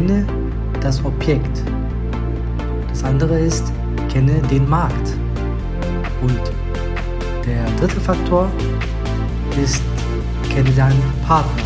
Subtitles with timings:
[0.00, 0.26] kenne
[0.80, 1.62] das Objekt.
[2.88, 3.70] Das andere ist,
[4.10, 5.14] kenne den Markt.
[6.22, 6.40] Und
[7.44, 8.50] der dritte Faktor
[9.62, 9.82] ist,
[10.48, 11.62] kenne deinen Partner.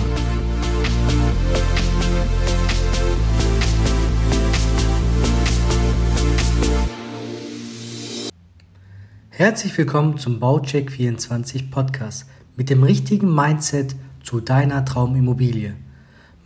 [9.30, 12.26] Herzlich willkommen zum Baucheck 24 Podcast
[12.57, 15.76] mit dem richtigen Mindset zu deiner Traumimmobilie.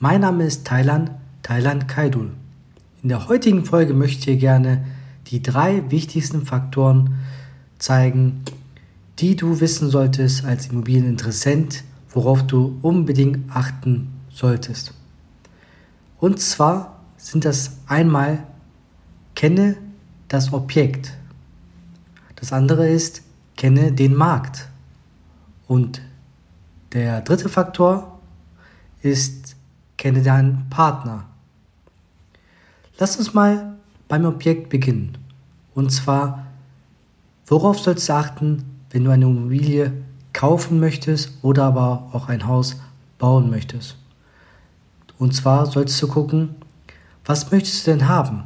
[0.01, 1.13] Mein Name ist Thailand,
[1.49, 2.33] Thailand Kaidul.
[3.03, 4.85] In der heutigen Folge möchte ich dir gerne
[5.29, 7.15] die drei wichtigsten Faktoren
[7.79, 8.43] zeigen,
[9.19, 14.93] die du wissen solltest als Immobilieninteressent, worauf du unbedingt achten solltest.
[16.19, 18.43] Und zwar sind das einmal,
[19.35, 19.79] kenne
[20.29, 21.17] das Objekt.
[22.37, 23.23] Das andere ist,
[23.57, 24.69] kenne den Markt.
[25.67, 26.03] Und
[26.93, 28.21] der dritte Faktor
[29.01, 29.57] ist,
[29.97, 31.28] kenne deinen Partner.
[32.99, 33.77] Lass uns mal
[34.09, 35.17] beim Objekt beginnen.
[35.73, 36.47] Und zwar,
[37.47, 39.93] worauf sollst du achten, wenn du eine Immobilie
[40.33, 42.81] kaufen möchtest oder aber auch ein Haus
[43.19, 43.97] bauen möchtest?
[45.17, 46.57] Und zwar solltest du gucken,
[47.25, 48.43] was möchtest du denn haben?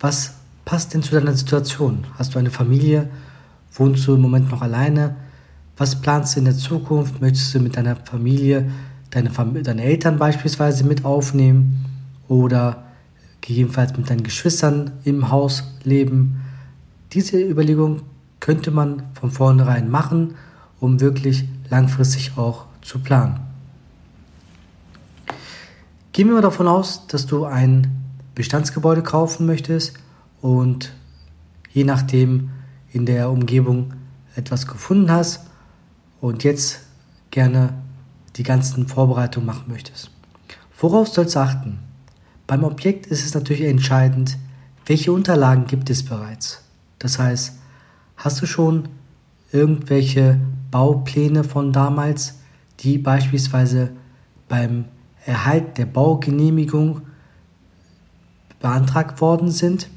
[0.00, 2.06] Was passt denn zu deiner Situation?
[2.18, 3.10] Hast du eine Familie?
[3.74, 5.16] Wohnst du im Moment noch alleine?
[5.76, 7.20] Was planst du in der Zukunft?
[7.20, 8.70] Möchtest du mit deiner Familie
[9.10, 11.84] deine, Fam deine Eltern beispielsweise mit aufnehmen
[12.28, 12.84] oder
[13.42, 16.40] gegebenenfalls mit deinen Geschwistern im Haus leben?
[17.12, 18.02] Diese Überlegung
[18.40, 20.34] könnte man von vornherein machen,
[20.80, 23.40] um wirklich langfristig auch zu planen.
[26.12, 28.02] Gehen wir mal davon aus, dass du ein
[28.34, 29.94] Bestandsgebäude kaufen möchtest
[30.40, 30.92] und
[31.70, 32.50] je nachdem
[32.90, 33.94] in der Umgebung
[34.34, 35.46] etwas gefunden hast
[36.20, 36.80] und jetzt
[37.30, 37.74] gerne
[38.36, 40.10] die ganzen Vorbereitungen machen möchtest.
[40.78, 41.78] Worauf sollst du achten?
[42.52, 44.36] Beim Objekt ist es natürlich entscheidend,
[44.84, 46.62] welche Unterlagen gibt es bereits.
[46.98, 47.54] Das heißt,
[48.18, 48.90] hast du schon
[49.52, 50.38] irgendwelche
[50.70, 52.34] Baupläne von damals,
[52.80, 53.88] die beispielsweise
[54.50, 54.84] beim
[55.24, 57.00] Erhalt der Baugenehmigung
[58.60, 59.88] beantragt worden sind?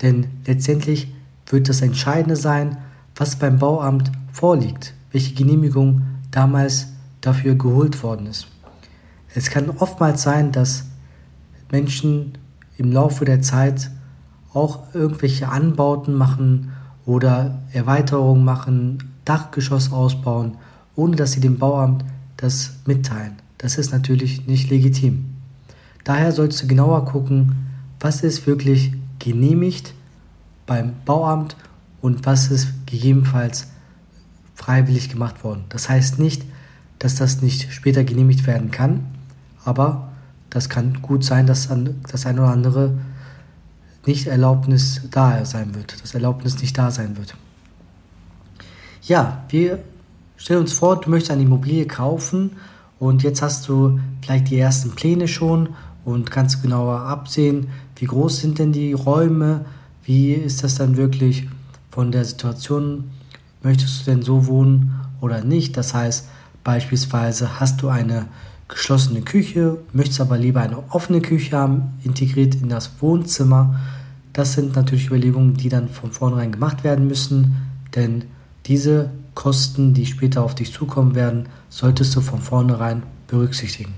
[0.00, 1.12] Denn letztendlich
[1.48, 2.78] wird das Entscheidende sein,
[3.14, 6.00] was beim Bauamt vorliegt, welche Genehmigung
[6.30, 6.86] damals
[7.20, 8.46] dafür geholt worden ist.
[9.34, 10.89] Es kann oftmals sein, dass
[11.70, 12.38] Menschen
[12.76, 13.90] im Laufe der Zeit
[14.52, 16.72] auch irgendwelche Anbauten machen
[17.06, 20.56] oder Erweiterungen machen, Dachgeschoss ausbauen,
[20.96, 22.04] ohne dass sie dem Bauamt
[22.36, 23.36] das mitteilen.
[23.58, 25.26] Das ist natürlich nicht legitim.
[26.04, 27.66] Daher sollst du genauer gucken,
[28.00, 29.94] was ist wirklich genehmigt
[30.66, 31.56] beim Bauamt
[32.00, 33.68] und was ist gegebenenfalls
[34.54, 35.64] freiwillig gemacht worden.
[35.68, 36.44] Das heißt nicht,
[36.98, 39.06] dass das nicht später genehmigt werden kann,
[39.64, 40.09] aber
[40.50, 41.68] das kann gut sein, dass
[42.10, 42.98] das ein oder andere
[44.06, 47.34] nicht Erlaubnis da sein wird, dass Erlaubnis nicht da sein wird.
[49.02, 49.78] Ja, wir
[50.36, 52.52] stellen uns vor, du möchtest eine Immobilie kaufen
[52.98, 55.70] und jetzt hast du vielleicht die ersten Pläne schon
[56.04, 59.64] und kannst genauer absehen, wie groß sind denn die Räume,
[60.04, 61.48] wie ist das dann wirklich
[61.90, 63.10] von der Situation,
[63.62, 65.76] möchtest du denn so wohnen oder nicht?
[65.76, 66.26] Das heißt,
[66.62, 68.26] Beispielsweise hast du eine
[68.70, 73.78] geschlossene Küche, möchtest aber lieber eine offene Küche haben, integriert in das Wohnzimmer.
[74.32, 77.56] Das sind natürlich Überlegungen, die dann von vornherein gemacht werden müssen,
[77.94, 78.24] denn
[78.66, 83.94] diese Kosten, die später auf dich zukommen werden, solltest du von vornherein berücksichtigen.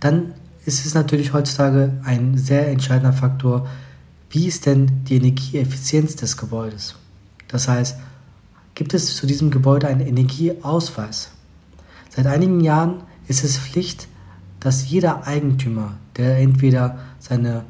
[0.00, 0.34] Dann
[0.64, 3.66] ist es natürlich heutzutage ein sehr entscheidender Faktor,
[4.30, 6.94] wie ist denn die Energieeffizienz des Gebäudes?
[7.48, 7.96] Das heißt,
[8.74, 11.30] gibt es zu diesem Gebäude einen Energieausweis.
[12.18, 14.08] Seit einigen Jahren ist es Pflicht,
[14.58, 17.62] dass jeder Eigentümer, der entweder seine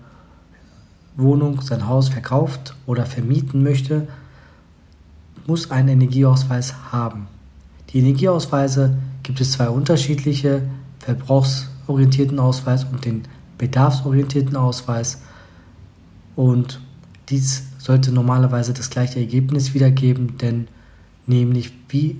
[1.19, 4.09] Wohnung, sein Haus verkauft oder vermieten möchte,
[5.47, 7.27] muss einen Energieausweis haben.
[7.91, 10.63] Die Energieausweise gibt es zwei unterschiedliche,
[11.01, 13.25] verbrauchsorientierten Ausweis und den
[13.59, 15.21] bedarfsorientierten Ausweis.
[16.37, 16.81] Und
[17.29, 20.69] dies sollte normalerweise das gleiche Ergebnis wiedergeben, denn
[21.27, 22.19] nämlich wie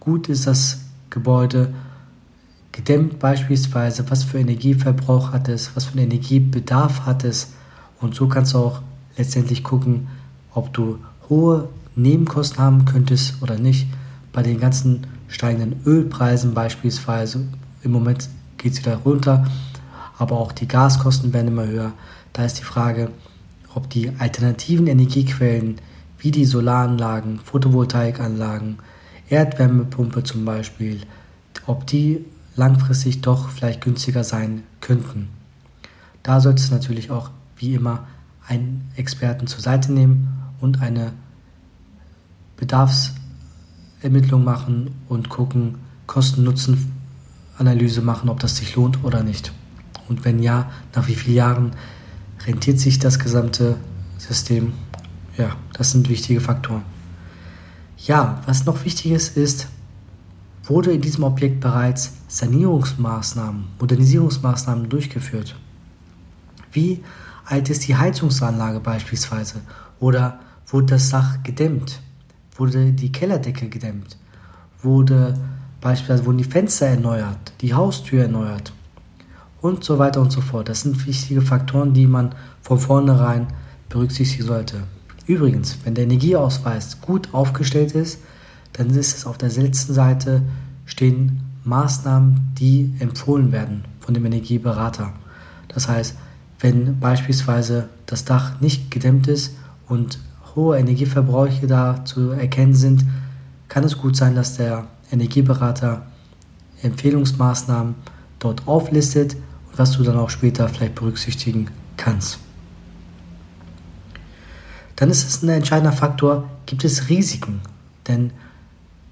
[0.00, 1.74] gut ist das Gebäude
[2.72, 7.52] gedämmt beispielsweise, was für Energieverbrauch hat es, was für Energiebedarf hat es
[8.00, 8.82] und so kannst du auch
[9.16, 10.08] letztendlich gucken,
[10.52, 10.98] ob du
[11.28, 13.86] hohe Nebenkosten haben könntest oder nicht.
[14.32, 17.46] Bei den ganzen steigenden Ölpreisen beispielsweise,
[17.82, 19.46] im Moment geht es wieder runter,
[20.18, 21.92] aber auch die Gaskosten werden immer höher.
[22.32, 23.10] Da ist die Frage,
[23.74, 25.76] ob die alternativen Energiequellen
[26.18, 28.78] wie die Solaranlagen, Photovoltaikanlagen,
[29.30, 31.00] Erdwärmepumpe zum Beispiel,
[31.66, 32.24] ob die
[32.56, 35.28] langfristig doch vielleicht günstiger sein könnten.
[36.22, 38.06] Da solltest du natürlich auch wie immer
[38.46, 40.28] einen Experten zur Seite nehmen
[40.60, 41.12] und eine
[42.56, 49.52] Bedarfsermittlung machen und gucken, Kosten-Nutzen-Analyse machen, ob das sich lohnt oder nicht.
[50.08, 51.72] Und wenn ja, nach wie vielen Jahren
[52.44, 53.76] rentiert sich das gesamte
[54.18, 54.72] System?
[55.38, 56.82] Ja, das sind wichtige Faktoren.
[58.06, 59.68] Ja, was noch wichtig ist, ist,
[60.64, 65.54] wurde in diesem Objekt bereits Sanierungsmaßnahmen, Modernisierungsmaßnahmen durchgeführt?
[66.72, 67.02] Wie
[67.44, 69.60] alt ist die Heizungsanlage beispielsweise?
[69.98, 72.00] Oder wurde das Dach gedämmt?
[72.56, 74.16] Wurde die Kellerdecke gedämmt?
[74.82, 75.38] Wurde
[75.82, 78.72] beispielsweise wurden die Fenster erneuert, die Haustür erneuert
[79.60, 80.70] und so weiter und so fort.
[80.70, 83.48] Das sind wichtige Faktoren, die man von vornherein
[83.90, 84.84] berücksichtigen sollte.
[85.30, 88.18] Übrigens, wenn der Energieausweis gut aufgestellt ist,
[88.72, 90.42] dann ist es auf der letzten Seite
[90.86, 95.12] stehen Maßnahmen, die empfohlen werden von dem Energieberater.
[95.68, 96.16] Das heißt,
[96.58, 99.54] wenn beispielsweise das Dach nicht gedämmt ist
[99.86, 100.18] und
[100.56, 103.04] hohe Energieverbräuche da zu erkennen sind,
[103.68, 106.06] kann es gut sein, dass der Energieberater
[106.82, 107.94] Empfehlungsmaßnahmen
[108.40, 112.40] dort auflistet und was du dann auch später vielleicht berücksichtigen kannst.
[115.00, 117.62] Dann ist es ein entscheidender Faktor, gibt es Risiken?
[118.06, 118.32] Denn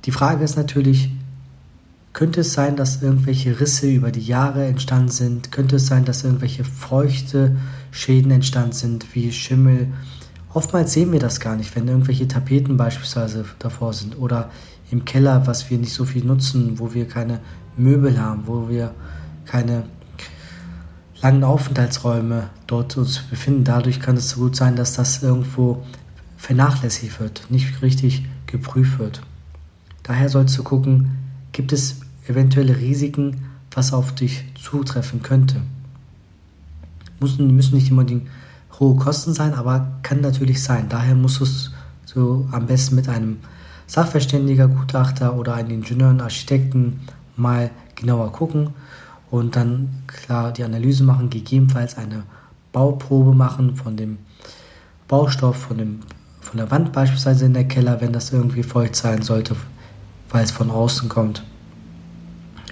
[0.04, 1.10] die Frage ist natürlich,
[2.12, 5.50] könnte es sein, dass irgendwelche Risse über die Jahre entstanden sind?
[5.50, 7.56] Könnte es sein, dass irgendwelche feuchte
[7.90, 9.88] Schäden entstanden sind, wie Schimmel?
[10.52, 14.50] Oftmals sehen wir das gar nicht, wenn irgendwelche Tapeten beispielsweise davor sind oder
[14.90, 17.40] im Keller, was wir nicht so viel nutzen, wo wir keine
[17.78, 18.94] Möbel haben, wo wir
[19.46, 19.84] keine
[21.22, 23.64] langen Aufenthaltsräume dort uns befinden.
[23.64, 25.82] Dadurch kann es so gut sein, dass das irgendwo
[26.36, 29.22] vernachlässigt wird, nicht richtig geprüft wird.
[30.02, 31.18] Daher sollst du gucken,
[31.52, 35.62] gibt es eventuelle Risiken, was auf dich zutreffen könnte.
[37.20, 38.22] Müssen, müssen nicht immer die
[38.78, 40.88] hohe Kosten sein, aber kann natürlich sein.
[40.88, 41.72] Daher musst du es
[42.04, 43.38] so am besten mit einem
[43.86, 47.00] Sachverständiger, Gutachter oder einem Ingenieur, Architekten
[47.36, 48.70] mal genauer gucken
[49.30, 52.24] und dann klar die Analyse machen, gegebenenfalls eine
[52.72, 54.18] Bauprobe machen von dem
[55.06, 56.00] Baustoff, von, dem,
[56.40, 59.56] von der Wand beispielsweise in der Keller, wenn das irgendwie feucht sein sollte,
[60.30, 61.42] weil es von außen kommt.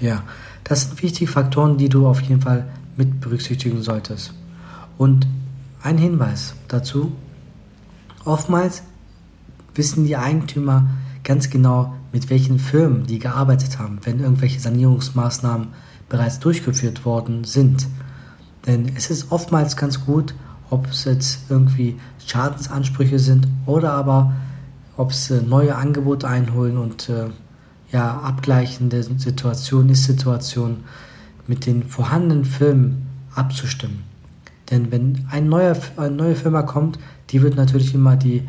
[0.00, 0.22] Ja,
[0.64, 2.66] das sind wichtige Faktoren, die du auf jeden Fall
[2.96, 4.34] mit berücksichtigen solltest.
[4.98, 5.26] Und
[5.82, 7.12] ein Hinweis dazu,
[8.24, 8.82] oftmals
[9.74, 10.88] wissen die Eigentümer
[11.22, 15.68] ganz genau, mit welchen Firmen die gearbeitet haben, wenn irgendwelche Sanierungsmaßnahmen
[16.08, 17.86] bereits durchgeführt worden sind.
[18.66, 20.34] Denn es ist oftmals ganz gut,
[20.70, 24.34] ob es jetzt irgendwie Schadensansprüche sind oder aber
[24.96, 27.26] ob es äh, neue Angebote einholen und äh,
[27.92, 30.78] ja, abgleichen der Situation, Ist-Situation
[31.46, 34.02] mit den vorhandenen Firmen abzustimmen.
[34.70, 36.98] Denn wenn ein neuer, eine neue Firma kommt,
[37.30, 38.42] die wird natürlich immer die,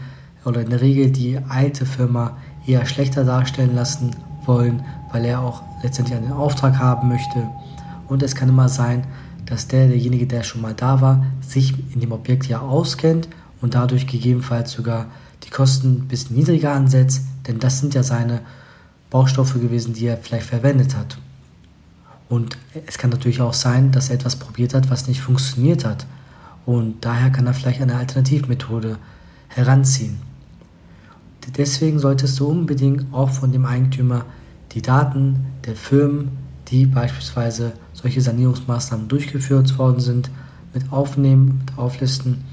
[0.45, 4.15] oder in der Regel die alte Firma eher schlechter darstellen lassen
[4.45, 7.47] wollen, weil er auch letztendlich einen Auftrag haben möchte.
[8.07, 9.05] Und es kann immer sein,
[9.45, 13.27] dass der, derjenige, der schon mal da war, sich in dem Objekt ja auskennt
[13.61, 15.07] und dadurch gegebenenfalls sogar
[15.43, 18.41] die Kosten ein bisschen niedriger ansetzt, denn das sind ja seine
[19.09, 21.17] Baustoffe gewesen, die er vielleicht verwendet hat.
[22.29, 26.05] Und es kann natürlich auch sein, dass er etwas probiert hat, was nicht funktioniert hat.
[26.65, 28.97] Und daher kann er vielleicht eine Alternativmethode
[29.47, 30.17] heranziehen.
[31.55, 34.25] Deswegen solltest du unbedingt auch von dem Eigentümer
[34.73, 40.29] die Daten der Firmen, die beispielsweise solche Sanierungsmaßnahmen durchgeführt worden sind,
[40.73, 42.43] mit aufnehmen, mit auflisten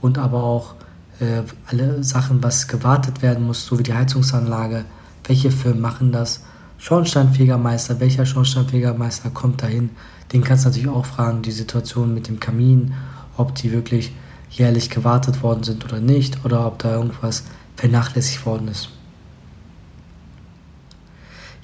[0.00, 0.74] und aber auch
[1.20, 4.84] äh, alle Sachen, was gewartet werden muss, so wie die Heizungsanlage,
[5.26, 6.42] welche Firmen machen das,
[6.78, 9.90] Schornsteinfegermeister, welcher Schornsteinfegermeister kommt dahin,
[10.32, 12.92] den kannst du natürlich auch fragen, die Situation mit dem Kamin,
[13.36, 14.14] ob die wirklich
[14.50, 17.44] jährlich gewartet worden sind oder nicht, oder ob da irgendwas
[17.76, 18.90] vernachlässigt worden ist.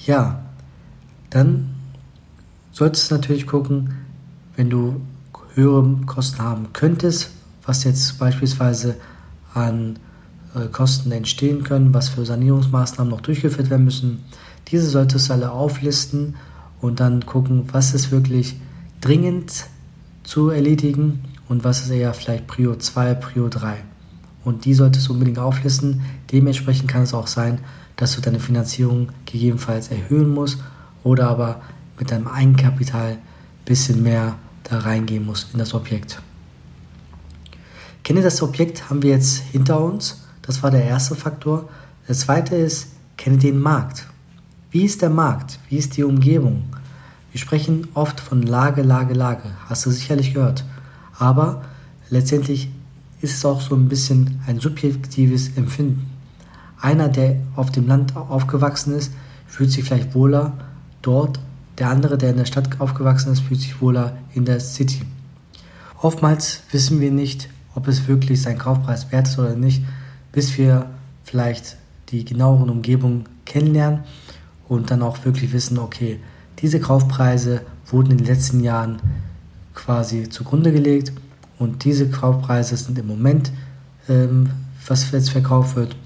[0.06, 0.42] Ja,
[1.30, 1.74] dann
[2.72, 3.94] solltest du natürlich gucken,
[4.56, 5.00] wenn du
[5.54, 7.30] höhere Kosten haben könntest,
[7.66, 8.96] was jetzt beispielsweise
[9.52, 9.98] an
[10.54, 14.24] äh, Kosten entstehen können, was für Sanierungsmaßnahmen noch durchgeführt werden müssen.
[14.68, 16.36] Diese solltest du alle auflisten
[16.80, 18.56] und dann gucken, was ist wirklich
[19.00, 19.66] dringend
[20.22, 23.76] zu erledigen und was ist eher vielleicht Prio 2, Prio 3.
[24.44, 26.02] Und die solltest du unbedingt auflisten.
[26.32, 27.58] Dementsprechend kann es auch sein,
[28.00, 30.58] dass du deine Finanzierung gegebenenfalls erhöhen musst
[31.04, 31.60] oder aber
[31.98, 33.18] mit deinem Eigenkapital ein
[33.64, 36.20] bisschen mehr da reingehen musst in das Objekt.
[38.02, 41.68] Kenne das Objekt haben wir jetzt hinter uns das war der erste Faktor.
[42.08, 44.08] Der zweite ist, kenne den Markt.
[44.72, 45.60] Wie ist der Markt?
[45.68, 46.64] Wie ist die Umgebung?
[47.30, 49.44] Wir sprechen oft von Lage, Lage, Lage.
[49.68, 50.64] Hast du sicherlich gehört.
[51.16, 51.64] Aber
[52.08, 52.68] letztendlich
[53.20, 56.09] ist es auch so ein bisschen ein subjektives Empfinden.
[56.80, 59.12] Einer, der auf dem Land aufgewachsen ist,
[59.46, 60.52] fühlt sich vielleicht wohler
[61.02, 61.38] dort.
[61.78, 65.02] Der andere, der in der Stadt aufgewachsen ist, fühlt sich wohler in der City.
[66.00, 69.82] Oftmals wissen wir nicht, ob es wirklich sein Kaufpreis wert ist oder nicht,
[70.32, 70.86] bis wir
[71.24, 71.76] vielleicht
[72.08, 74.00] die genaueren Umgebungen kennenlernen
[74.68, 76.18] und dann auch wirklich wissen, okay,
[76.60, 79.00] diese Kaufpreise wurden in den letzten Jahren
[79.74, 81.12] quasi zugrunde gelegt
[81.58, 83.52] und diese Kaufpreise sind im Moment,
[84.08, 84.50] ähm,
[84.86, 85.96] was jetzt verkauft wird.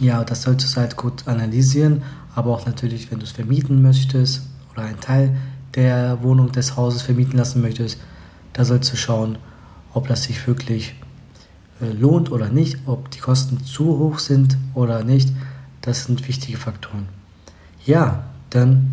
[0.00, 2.02] Ja, das solltest du halt gut analysieren,
[2.34, 5.36] aber auch natürlich, wenn du es vermieten möchtest oder einen Teil
[5.74, 7.98] der Wohnung des Hauses vermieten lassen möchtest,
[8.52, 9.38] da sollst du schauen,
[9.92, 10.94] ob das sich wirklich
[11.80, 15.30] äh, lohnt oder nicht, ob die Kosten zu hoch sind oder nicht.
[15.80, 17.08] Das sind wichtige Faktoren.
[17.84, 18.92] Ja, dann,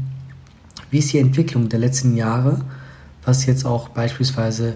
[0.91, 2.61] wie ist die Entwicklung der letzten Jahre,
[3.25, 4.75] was jetzt auch beispielsweise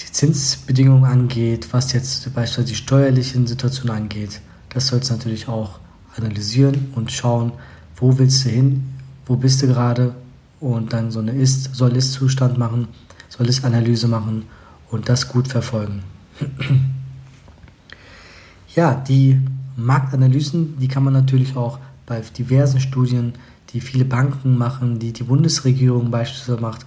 [0.00, 4.40] die Zinsbedingungen angeht, was jetzt beispielsweise die steuerlichen Situationen angeht.
[4.74, 5.78] Das sollst du natürlich auch
[6.16, 7.52] analysieren und schauen,
[7.96, 8.84] wo willst du hin,
[9.26, 10.14] wo bist du gerade
[10.60, 12.88] und dann so eine Ist-, Soll-Ist-Zustand machen,
[13.28, 14.44] Soll-Ist-Analyse machen
[14.90, 16.02] und das gut verfolgen.
[18.74, 19.40] ja, die
[19.76, 23.34] Marktanalysen, die kann man natürlich auch bei diversen Studien,
[23.72, 26.86] die viele Banken machen, die die Bundesregierung beispielsweise macht,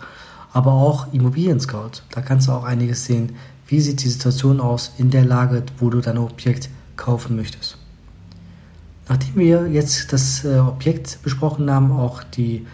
[0.54, 2.04] aber auch Immobilien Scout.
[2.12, 3.36] Da kannst du auch einiges sehen.
[3.68, 7.77] Wie sieht die Situation aus in der Lage, wo du dein Objekt kaufen möchtest?
[9.10, 12.66] Nachdem wir jetzt das äh, Objekt besprochen haben, auch die,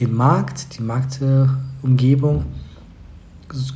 [0.00, 2.44] den Markt, die Marktumgebung,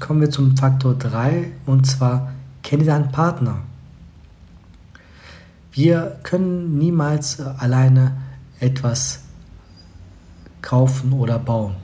[0.00, 3.58] kommen wir zum Faktor 3 und zwar kenne deinen Partner.
[5.72, 8.12] Wir können niemals alleine
[8.60, 9.20] etwas
[10.60, 11.74] kaufen oder bauen.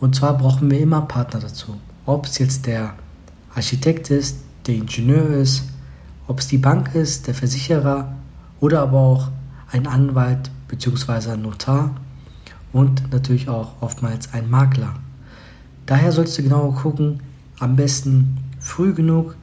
[0.00, 1.76] Und zwar brauchen wir immer Partner dazu.
[2.06, 2.94] Ob es jetzt der
[3.54, 5.62] Architekt ist, der Ingenieur ist,
[6.26, 8.14] ob es die Bank ist, der Versicherer
[8.58, 9.28] oder aber auch
[9.72, 11.32] ein Anwalt bzw.
[11.32, 11.90] ein Notar
[12.72, 14.94] und natürlich auch oftmals ein Makler.
[15.86, 17.20] Daher sollst du genau gucken,
[17.58, 19.36] am besten früh genug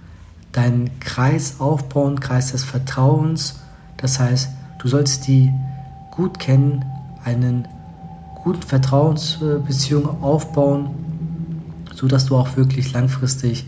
[0.52, 3.60] deinen Kreis aufbauen, Kreis des Vertrauens.
[3.98, 5.52] Das heißt, du sollst die
[6.12, 6.84] gut kennen,
[7.24, 7.68] einen
[8.44, 10.90] guten Vertrauensbeziehung aufbauen,
[11.94, 13.66] sodass du auch wirklich langfristig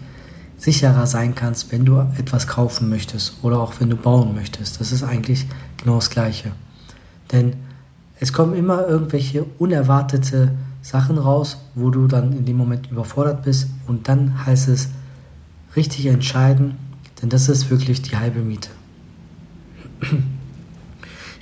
[0.60, 4.80] sicherer sein kannst, wenn du etwas kaufen möchtest oder auch wenn du bauen möchtest.
[4.80, 5.48] Das ist eigentlich
[5.78, 6.52] genau das Gleiche.
[7.32, 7.54] Denn
[8.20, 10.52] es kommen immer irgendwelche unerwartete
[10.82, 14.90] Sachen raus, wo du dann in dem Moment überfordert bist und dann heißt es,
[15.76, 16.76] richtig entscheiden,
[17.22, 18.70] denn das ist wirklich die halbe Miete.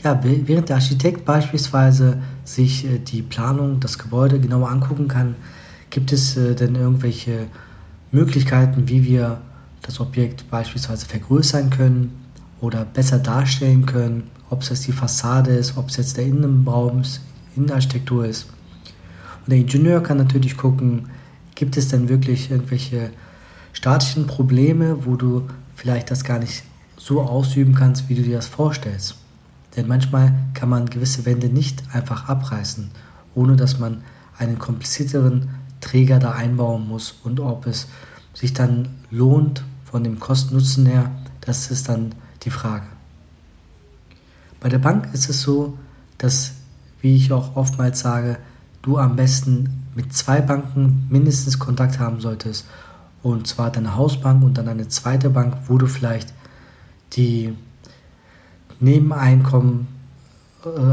[0.04, 5.36] Ja, während der Architekt beispielsweise sich äh, die Planung, das Gebäude genauer angucken kann,
[5.90, 7.48] gibt es äh, denn irgendwelche
[8.12, 9.42] Möglichkeiten, wie wir
[9.82, 12.12] das Objekt beispielsweise vergrößern können
[12.60, 17.04] oder besser darstellen können, ob es jetzt die Fassade ist, ob es jetzt der Innenraum
[17.56, 18.48] Innenarchitektur ist.
[19.46, 21.10] Und der Ingenieur kann natürlich gucken,
[21.56, 23.12] gibt es denn wirklich irgendwelche
[23.74, 26.64] statischen Probleme, wo du vielleicht das gar nicht
[26.98, 29.16] so ausüben kannst, wie du dir das vorstellst.
[29.76, 32.90] Denn manchmal kann man gewisse Wände nicht einfach abreißen,
[33.36, 34.04] ohne dass man
[34.38, 35.50] einen komplizierteren
[35.88, 37.88] Träger da einbauen muss und ob es
[38.34, 42.14] sich dann lohnt von dem Kosten-Nutzen her, das ist dann
[42.44, 42.86] die Frage.
[44.60, 45.78] Bei der Bank ist es so,
[46.18, 46.52] dass,
[47.00, 48.38] wie ich auch oftmals sage,
[48.82, 52.66] du am besten mit zwei Banken mindestens Kontakt haben solltest
[53.24, 56.34] und zwar deine Hausbank und dann eine zweite Bank, wo du vielleicht
[57.14, 57.54] die
[58.82, 59.88] Nebeneinkommen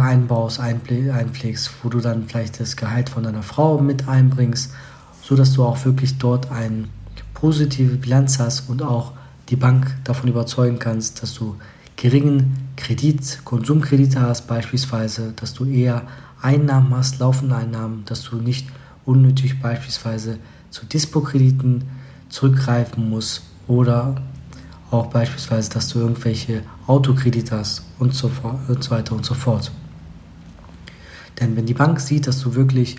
[0.01, 4.73] einbaust, einpflegst, wo du dann vielleicht das Gehalt von deiner Frau mit einbringst,
[5.23, 6.85] sodass du auch wirklich dort eine
[7.33, 9.13] positive Bilanz hast und auch
[9.49, 11.57] die Bank davon überzeugen kannst, dass du
[11.97, 16.03] geringen Kredit, Konsumkredite hast beispielsweise, dass du eher
[16.41, 18.69] Einnahmen hast, laufende Einnahmen, dass du nicht
[19.05, 20.39] unnötig beispielsweise
[20.71, 21.85] zu Dispo-Krediten
[22.29, 24.17] zurückgreifen muss oder
[24.95, 28.31] auch beispielsweise, dass du irgendwelche Autokredite hast und so,
[28.69, 29.73] und so weiter und so fort.
[31.41, 32.97] Denn wenn die Bank sieht, dass du wirklich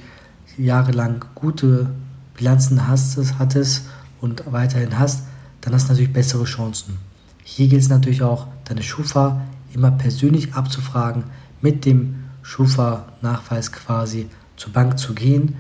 [0.58, 1.90] jahrelang gute
[2.36, 3.86] Bilanzen hast, hattest
[4.22, 5.24] und weiterhin hast,
[5.62, 6.98] dann hast du natürlich bessere Chancen.
[7.44, 9.42] Hier gilt es natürlich auch, deine Schufa
[9.74, 11.26] immer persönlich abzufragen,
[11.62, 15.56] mit dem Schufa-Nachweis quasi zur Bank zu gehen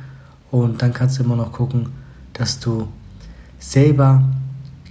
[0.52, 1.90] und dann kannst du immer noch gucken,
[2.34, 2.88] dass du
[3.60, 4.24] selber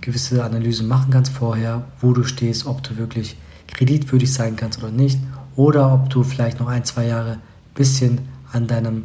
[0.05, 3.37] gewisse Analysen machen kannst vorher, wo du stehst, ob du wirklich
[3.69, 5.19] kreditwürdig sein kannst oder nicht,
[5.57, 7.39] oder ob du vielleicht noch ein, zwei Jahre
[7.75, 8.21] bisschen
[8.53, 9.05] an deinem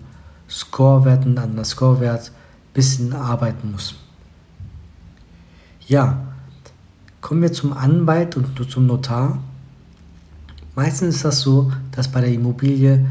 [0.49, 2.31] Scorewerten, an der Scorewert
[2.73, 3.95] bisschen arbeiten musst.
[5.87, 6.21] Ja,
[7.21, 9.39] kommen wir zum Anwalt und zum Notar.
[10.75, 13.05] Meistens ist das so, dass bei der Immobilie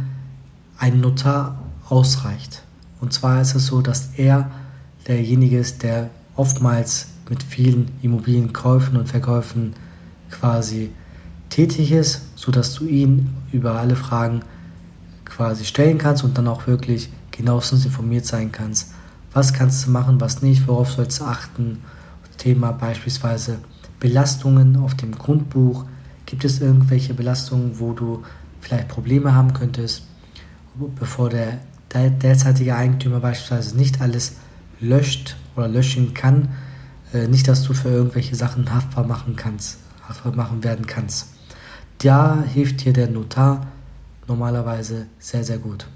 [0.79, 2.63] ein Notar ausreicht.
[3.01, 4.51] Und zwar ist es so, dass er
[5.07, 9.75] derjenige ist, der oftmals mit vielen Immobilienkäufen und Verkäufen
[10.31, 10.91] quasi
[11.51, 14.41] tätig ist, sodass du ihn über alle Fragen
[15.25, 18.93] quasi stellen kannst und dann auch wirklich genauestens informiert sein kannst.
[19.33, 21.79] Was kannst du machen, was nicht, worauf sollst du achten?
[22.39, 23.59] Thema beispielsweise
[24.01, 25.85] Belastungen auf dem Grundbuch.
[26.25, 28.23] Gibt es irgendwelche Belastungen, wo du
[28.61, 30.05] vielleicht Probleme haben könntest,
[30.99, 31.59] bevor der
[31.93, 34.37] derzeitige Eigentümer beispielsweise nicht alles
[34.81, 36.49] löscht oder löschen kann?
[37.13, 41.29] Äh, nicht, dass du für irgendwelche Sachen haftbar machen kannst, haftbar machen werden kannst.
[41.99, 43.67] Da hilft dir der Notar
[44.27, 45.87] normalerweise sehr, sehr gut.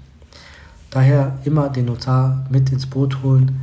[0.89, 3.61] Daher immer den Notar mit ins Boot holen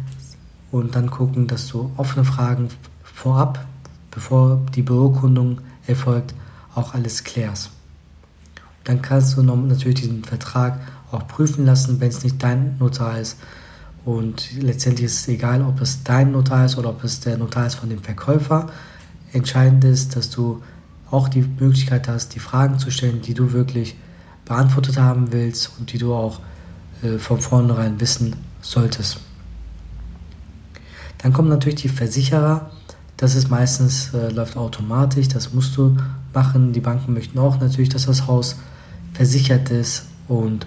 [0.71, 2.69] und dann gucken, dass du offene Fragen
[3.02, 3.64] vorab,
[4.11, 6.35] bevor die Beurkundung erfolgt,
[6.75, 7.71] auch alles klärst.
[8.85, 10.80] Dann kannst du natürlich diesen Vertrag
[11.12, 13.37] auch prüfen lassen, wenn es nicht dein Notar ist.
[14.04, 17.66] Und letztendlich ist es egal, ob es dein Notar ist oder ob es der Notar
[17.66, 18.71] ist von dem Verkäufer.
[19.33, 20.62] Entscheidend ist, dass du
[21.11, 23.97] auch die Möglichkeit hast, die Fragen zu stellen, die du wirklich
[24.45, 26.40] beantwortet haben willst und die du auch
[27.02, 29.21] äh, von vornherein wissen solltest.
[31.19, 32.71] Dann kommen natürlich die Versicherer.
[33.16, 35.97] Das ist meistens, äh, läuft automatisch, das musst du
[36.33, 36.73] machen.
[36.73, 38.57] Die Banken möchten auch natürlich, dass das Haus
[39.12, 40.66] versichert ist und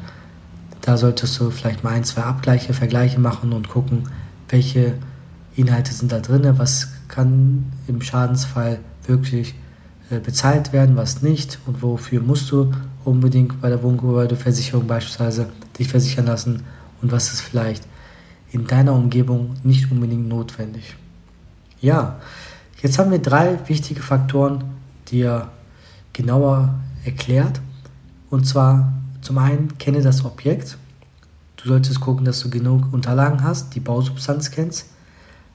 [0.84, 4.10] da solltest du vielleicht mal ein, zwei Abgleiche, Vergleiche machen und gucken,
[4.50, 4.96] welche
[5.56, 9.56] Inhalte sind da drin, was kann im Schadensfall wirklich
[10.10, 12.74] äh, bezahlt werden, was nicht und wofür musst du
[13.06, 15.48] unbedingt bei der Wohngebäudeversicherung beispielsweise
[15.80, 16.64] dich versichern lassen
[17.02, 17.88] und was ist vielleicht
[18.52, 20.98] in deiner Umgebung nicht unbedingt notwendig.
[21.80, 22.20] Ja,
[22.82, 24.66] jetzt haben wir drei wichtige Faktoren
[25.08, 25.48] dir
[26.12, 27.62] genauer erklärt.
[28.30, 28.92] Und zwar
[29.24, 30.78] zum einen kenne das Objekt.
[31.56, 34.88] Du solltest gucken, dass du genug Unterlagen hast, die Bausubstanz kennst.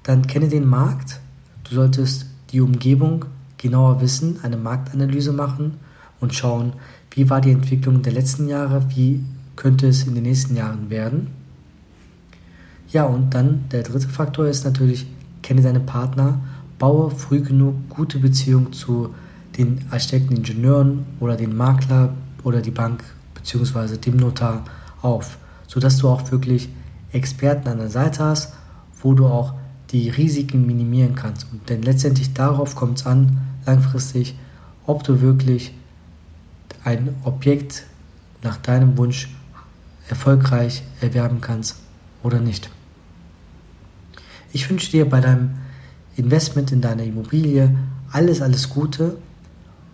[0.05, 1.21] Dann kenne den Markt.
[1.65, 3.27] Du solltest die Umgebung
[3.59, 5.75] genauer wissen, eine Marktanalyse machen
[6.19, 6.73] und schauen,
[7.11, 9.23] wie war die Entwicklung der letzten Jahre, wie
[9.55, 11.27] könnte es in den nächsten Jahren werden.
[12.91, 15.07] Ja, und dann der dritte Faktor ist natürlich,
[15.43, 16.41] kenne deine Partner,
[16.79, 19.15] baue früh genug gute Beziehungen zu
[19.59, 23.05] den Architekten, Ingenieuren oder den Makler oder die Bank
[23.39, 23.97] bzw.
[23.97, 24.65] dem Notar
[25.03, 26.69] auf, sodass du auch wirklich
[27.13, 28.53] Experten an der Seite hast,
[29.03, 29.55] wo du auch
[29.91, 31.47] die Risiken minimieren kannst.
[31.53, 34.37] Und denn letztendlich darauf kommt es an, langfristig,
[34.87, 35.75] ob du wirklich
[36.85, 37.85] ein Objekt
[38.43, 39.29] nach deinem Wunsch
[40.09, 41.77] erfolgreich erwerben kannst
[42.23, 42.71] oder nicht.
[44.53, 45.51] Ich wünsche dir bei deinem
[46.17, 47.77] Investment in deine Immobilie
[48.11, 49.19] alles, alles Gute.